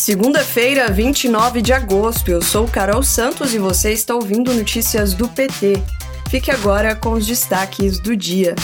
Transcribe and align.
Segunda-feira, 0.00 0.90
29 0.90 1.60
de 1.60 1.74
agosto. 1.74 2.30
Eu 2.30 2.40
sou 2.40 2.66
Carol 2.66 3.02
Santos 3.02 3.52
e 3.52 3.58
você 3.58 3.92
está 3.92 4.14
ouvindo 4.14 4.50
notícias 4.54 5.12
do 5.12 5.28
PT. 5.28 5.74
Fique 6.30 6.50
agora 6.50 6.96
com 6.96 7.12
os 7.12 7.26
destaques 7.26 8.00
do 8.00 8.16
dia. 8.16 8.54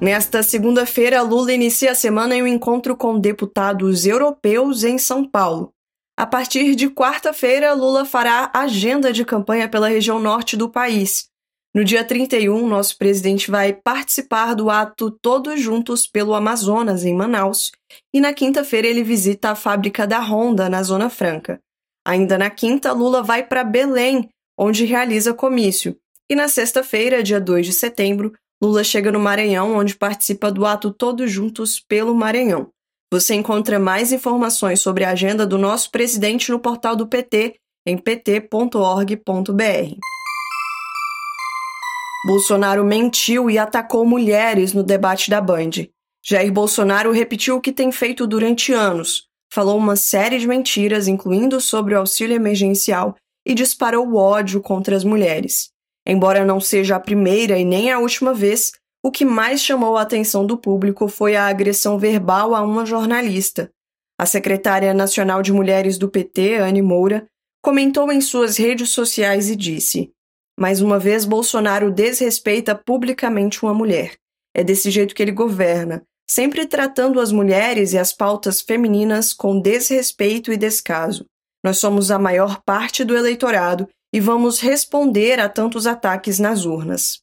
Nesta 0.00 0.44
segunda-feira, 0.44 1.22
Lula 1.22 1.52
inicia 1.52 1.90
a 1.90 1.94
semana 1.96 2.36
em 2.36 2.42
um 2.44 2.46
encontro 2.46 2.96
com 2.96 3.18
deputados 3.18 4.06
europeus 4.06 4.84
em 4.84 4.96
São 4.96 5.28
Paulo. 5.28 5.72
A 6.16 6.24
partir 6.24 6.76
de 6.76 6.88
quarta-feira, 6.88 7.74
Lula 7.74 8.04
fará 8.04 8.48
agenda 8.54 9.12
de 9.12 9.24
campanha 9.24 9.68
pela 9.68 9.88
região 9.88 10.20
norte 10.20 10.56
do 10.56 10.68
país. 10.68 11.33
No 11.74 11.82
dia 11.82 12.04
31, 12.04 12.68
nosso 12.68 12.96
presidente 12.96 13.50
vai 13.50 13.72
participar 13.72 14.54
do 14.54 14.70
ato 14.70 15.10
Todos 15.10 15.60
Juntos 15.60 16.06
pelo 16.06 16.32
Amazonas, 16.32 17.04
em 17.04 17.12
Manaus, 17.12 17.72
e 18.14 18.20
na 18.20 18.32
quinta-feira 18.32 18.86
ele 18.86 19.02
visita 19.02 19.50
a 19.50 19.56
fábrica 19.56 20.06
da 20.06 20.20
Honda, 20.20 20.68
na 20.68 20.84
Zona 20.84 21.10
Franca. 21.10 21.58
Ainda 22.06 22.38
na 22.38 22.48
quinta, 22.48 22.92
Lula 22.92 23.24
vai 23.24 23.42
para 23.44 23.64
Belém, 23.64 24.28
onde 24.56 24.84
realiza 24.84 25.34
comício. 25.34 25.96
E 26.30 26.36
na 26.36 26.46
sexta-feira, 26.46 27.24
dia 27.24 27.40
2 27.40 27.66
de 27.66 27.72
setembro, 27.72 28.32
Lula 28.62 28.84
chega 28.84 29.10
no 29.10 29.18
Maranhão, 29.18 29.74
onde 29.74 29.96
participa 29.96 30.52
do 30.52 30.64
ato 30.64 30.92
Todos 30.92 31.28
Juntos 31.28 31.80
pelo 31.80 32.14
Maranhão. 32.14 32.68
Você 33.12 33.34
encontra 33.34 33.80
mais 33.80 34.12
informações 34.12 34.80
sobre 34.80 35.02
a 35.02 35.10
agenda 35.10 35.44
do 35.44 35.58
nosso 35.58 35.90
presidente 35.90 36.52
no 36.52 36.60
portal 36.60 36.94
do 36.94 37.08
PT, 37.08 37.56
em 37.84 37.98
pt.org.br. 37.98 39.18
Bolsonaro 42.24 42.82
mentiu 42.82 43.50
e 43.50 43.58
atacou 43.58 44.06
mulheres 44.06 44.72
no 44.72 44.82
debate 44.82 45.28
da 45.28 45.42
Band. 45.42 45.88
Jair 46.24 46.50
Bolsonaro 46.50 47.12
repetiu 47.12 47.56
o 47.56 47.60
que 47.60 47.70
tem 47.70 47.92
feito 47.92 48.26
durante 48.26 48.72
anos, 48.72 49.28
falou 49.52 49.76
uma 49.76 49.94
série 49.94 50.38
de 50.38 50.48
mentiras, 50.48 51.06
incluindo 51.06 51.60
sobre 51.60 51.94
o 51.94 51.98
auxílio 51.98 52.34
emergencial, 52.34 53.14
e 53.46 53.52
disparou 53.52 54.08
o 54.08 54.16
ódio 54.16 54.62
contra 54.62 54.96
as 54.96 55.04
mulheres. 55.04 55.68
Embora 56.06 56.46
não 56.46 56.60
seja 56.60 56.96
a 56.96 57.00
primeira 57.00 57.58
e 57.58 57.64
nem 57.64 57.92
a 57.92 57.98
última 57.98 58.32
vez, 58.32 58.72
o 59.04 59.10
que 59.10 59.26
mais 59.26 59.60
chamou 59.60 59.98
a 59.98 60.02
atenção 60.02 60.46
do 60.46 60.56
público 60.56 61.08
foi 61.08 61.36
a 61.36 61.46
agressão 61.46 61.98
verbal 61.98 62.54
a 62.54 62.62
uma 62.62 62.86
jornalista. 62.86 63.70
A 64.18 64.24
secretária 64.24 64.94
nacional 64.94 65.42
de 65.42 65.52
mulheres 65.52 65.98
do 65.98 66.08
PT, 66.08 66.56
Anne 66.56 66.80
Moura, 66.80 67.26
comentou 67.62 68.10
em 68.10 68.22
suas 68.22 68.56
redes 68.56 68.88
sociais 68.88 69.50
e 69.50 69.56
disse: 69.56 70.10
mais 70.58 70.80
uma 70.80 70.98
vez, 70.98 71.24
Bolsonaro 71.24 71.90
desrespeita 71.90 72.74
publicamente 72.74 73.62
uma 73.62 73.74
mulher. 73.74 74.14
É 74.54 74.62
desse 74.62 74.90
jeito 74.90 75.14
que 75.14 75.22
ele 75.22 75.32
governa, 75.32 76.02
sempre 76.30 76.66
tratando 76.66 77.20
as 77.20 77.32
mulheres 77.32 77.92
e 77.92 77.98
as 77.98 78.12
pautas 78.12 78.60
femininas 78.60 79.32
com 79.32 79.60
desrespeito 79.60 80.52
e 80.52 80.56
descaso. 80.56 81.26
Nós 81.64 81.78
somos 81.78 82.10
a 82.10 82.18
maior 82.18 82.62
parte 82.64 83.04
do 83.04 83.16
eleitorado 83.16 83.88
e 84.12 84.20
vamos 84.20 84.60
responder 84.60 85.40
a 85.40 85.48
tantos 85.48 85.86
ataques 85.86 86.38
nas 86.38 86.64
urnas. 86.64 87.18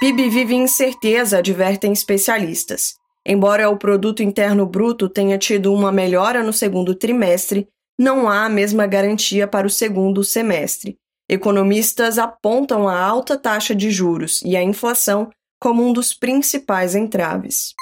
PIB 0.00 0.30
vive 0.30 0.54
incerteza, 0.54 1.38
advertem 1.38 1.92
especialistas. 1.92 2.94
Embora 3.24 3.68
o 3.68 3.76
produto 3.76 4.22
interno 4.22 4.66
bruto 4.66 5.08
tenha 5.08 5.38
tido 5.38 5.72
uma 5.72 5.92
melhora 5.92 6.42
no 6.42 6.52
segundo 6.52 6.94
trimestre, 6.94 7.68
não 7.98 8.28
há 8.28 8.46
a 8.46 8.48
mesma 8.48 8.86
garantia 8.86 9.46
para 9.46 9.66
o 9.66 9.70
segundo 9.70 10.24
semestre. 10.24 10.96
Economistas 11.32 12.18
apontam 12.18 12.86
a 12.86 13.00
alta 13.00 13.38
taxa 13.38 13.74
de 13.74 13.90
juros 13.90 14.42
e 14.44 14.54
a 14.54 14.62
inflação 14.62 15.30
como 15.58 15.82
um 15.82 15.90
dos 15.90 16.12
principais 16.12 16.94
entraves. 16.94 17.72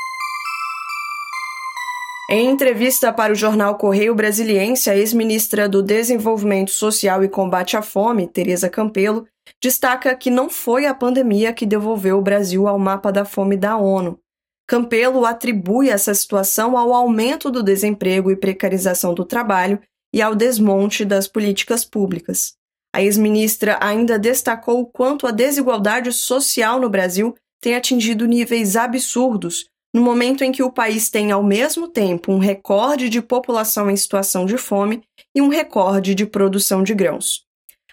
Em 2.31 2.49
entrevista 2.49 3.13
para 3.13 3.33
o 3.33 3.35
jornal 3.35 3.75
Correio 3.75 4.15
Brasiliense, 4.15 4.89
a 4.89 4.97
ex-ministra 4.97 5.69
do 5.69 5.83
Desenvolvimento 5.83 6.71
Social 6.71 7.25
e 7.25 7.29
Combate 7.29 7.77
à 7.77 7.83
Fome, 7.83 8.29
Tereza 8.29 8.71
Campelo, 8.71 9.27
destaca 9.61 10.15
que 10.15 10.31
não 10.31 10.49
foi 10.49 10.87
a 10.87 10.95
pandemia 10.95 11.53
que 11.53 11.67
devolveu 11.67 12.19
o 12.19 12.23
Brasil 12.23 12.69
ao 12.69 12.79
mapa 12.79 13.11
da 13.11 13.25
fome 13.25 13.57
da 13.57 13.77
ONU. 13.77 14.17
Campelo 14.65 15.27
atribui 15.27 15.91
essa 15.91 16.15
situação 16.15 16.79
ao 16.79 16.95
aumento 16.95 17.51
do 17.51 17.65
desemprego 17.65 18.31
e 18.31 18.37
precarização 18.37 19.13
do 19.13 19.25
trabalho 19.25 19.81
e 20.15 20.23
ao 20.23 20.37
desmonte 20.37 21.05
das 21.05 21.27
políticas 21.27 21.85
públicas. 21.85 22.60
A 22.93 23.03
ex-ministra 23.03 23.79
ainda 23.81 24.19
destacou 24.19 24.81
o 24.81 24.87
quanto 24.87 25.27
a 25.27 25.31
desigualdade 25.31 26.13
social 26.13 26.81
no 26.81 26.91
Brasil 26.91 27.35
tem 27.61 27.75
atingido 27.75 28.27
níveis 28.27 28.75
absurdos, 28.75 29.67
no 29.95 30.03
momento 30.03 30.43
em 30.43 30.53
que 30.53 30.63
o 30.63 30.73
país 30.73 31.11
tem 31.11 31.31
ao 31.31 31.43
mesmo 31.43 31.89
tempo 31.89 32.33
um 32.33 32.39
recorde 32.39 33.09
de 33.09 33.21
população 33.21 33.91
em 33.91 33.97
situação 33.97 34.47
de 34.47 34.57
fome 34.57 35.03
e 35.35 35.43
um 35.43 35.49
recorde 35.49 36.15
de 36.15 36.27
produção 36.27 36.83
de 36.83 36.95
grãos. 36.95 37.45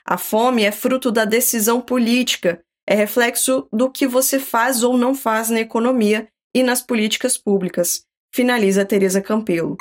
A 0.05 0.17
fome 0.17 0.63
é 0.63 0.71
fruto 0.71 1.11
da 1.11 1.25
decisão 1.25 1.81
política, 1.81 2.61
é 2.87 2.95
reflexo 2.95 3.67
do 3.73 3.91
que 3.91 4.07
você 4.07 4.39
faz 4.39 4.83
ou 4.83 4.97
não 4.97 5.13
faz 5.13 5.49
na 5.49 5.59
economia 5.59 6.27
e 6.55 6.63
nas 6.63 6.81
políticas 6.81 7.37
públicas, 7.37 8.03
finaliza 8.33 8.85
Teresa 8.85 9.21
Campelo. 9.21 9.75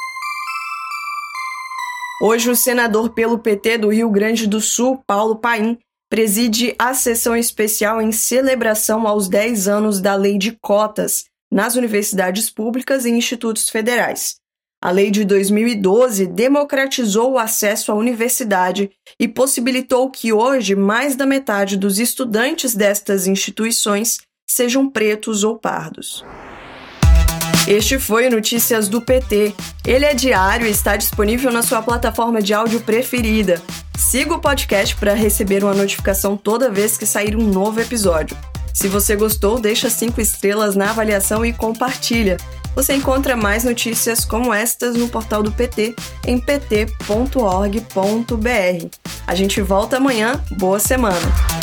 Hoje, 2.21 2.49
o 2.49 2.57
senador 2.57 3.11
pelo 3.11 3.39
PT 3.39 3.79
do 3.79 3.89
Rio 3.89 4.11
Grande 4.11 4.47
do 4.47 4.59
Sul, 4.59 5.03
Paulo 5.07 5.37
Paim, 5.37 5.79
preside 6.09 6.75
a 6.79 6.95
sessão 6.95 7.37
especial 7.37 8.01
em 8.01 8.11
celebração 8.11 9.07
aos 9.07 9.29
10 9.29 9.69
anos 9.69 10.01
da 10.01 10.15
Lei 10.15 10.39
de 10.39 10.53
Cotas 10.53 11.25
nas 11.53 11.77
universidades 11.77 12.49
públicas 12.49 13.05
e 13.05 13.11
institutos 13.11 13.69
federais. 13.69 14.37
A 14.83 14.91
lei 14.91 15.11
de 15.11 15.25
2012 15.25 16.27
democratizou 16.27 17.33
o 17.33 17.39
acesso 17.39 17.93
à 17.93 17.95
universidade 17.95 18.91
e 19.21 19.29
possibilitou 19.29 20.11
que 20.11 20.33
hoje 20.33 20.75
mais 20.75 21.17
da 21.17 21.27
metade 21.27 21.77
dos 21.77 21.99
estudantes 21.99 22.75
destas 22.75 23.27
instituições 23.27 24.19
sejam 24.49 24.89
pretos 24.89 25.45
ou 25.45 25.59
pardos. 25.59 26.25
Este 27.67 27.99
foi 27.99 28.29
o 28.29 28.31
Notícias 28.31 28.89
do 28.89 29.01
PT. 29.01 29.53
Ele 29.85 30.05
é 30.05 30.15
diário 30.15 30.67
e 30.67 30.71
está 30.71 30.97
disponível 30.97 31.51
na 31.51 31.63
sua 31.63 31.83
plataforma 31.83 32.41
de 32.41 32.55
áudio 32.55 32.81
preferida. 32.81 33.61
Siga 33.99 34.35
o 34.35 34.39
podcast 34.39 34.95
para 34.95 35.15
receber 35.15 35.65
uma 35.65 35.75
notificação 35.75 36.37
toda 36.37 36.71
vez 36.71 36.97
que 36.97 37.05
sair 37.05 37.35
um 37.35 37.43
novo 37.43 37.81
episódio. 37.81 38.37
Se 38.73 38.87
você 38.87 39.17
gostou, 39.17 39.59
deixa 39.59 39.91
cinco 39.91 40.21
estrelas 40.21 40.77
na 40.77 40.91
avaliação 40.91 41.45
e 41.45 41.53
compartilha. 41.53 42.37
Você 42.77 42.95
encontra 42.95 43.35
mais 43.35 43.65
notícias 43.65 44.25
como 44.25 44.55
estas 44.55 44.95
no 44.95 45.09
portal 45.09 45.43
do 45.43 45.51
PT 45.51 45.97
em 46.25 46.39
pt.org.br. 46.39 46.87
A 49.27 49.35
gente 49.35 49.61
volta 49.61 49.97
amanhã. 49.97 50.41
Boa 50.53 50.79
semana! 50.79 51.56